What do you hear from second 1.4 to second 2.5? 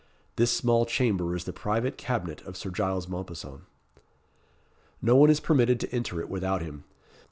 the private cabinet